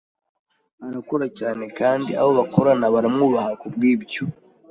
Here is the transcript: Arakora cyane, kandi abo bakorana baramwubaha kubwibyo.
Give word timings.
Arakora 0.87 1.25
cyane, 1.39 1.63
kandi 1.79 2.11
abo 2.21 2.31
bakorana 2.39 2.85
baramwubaha 2.93 3.51
kubwibyo. 3.61 4.21